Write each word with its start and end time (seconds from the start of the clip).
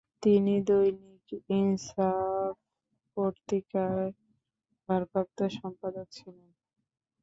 তিনি 0.23 0.53
দৈনিক 0.67 1.25
ইনসাফ 1.53 2.53
পত্রিকার 3.17 3.97
ভারপ্রাপ্ত 4.89 5.39
সম্পাদক 5.57 6.07
ছিলেন। 6.11 6.49